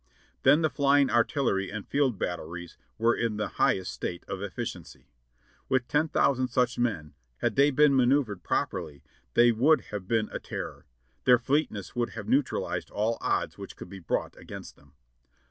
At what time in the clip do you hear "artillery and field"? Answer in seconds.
1.11-2.17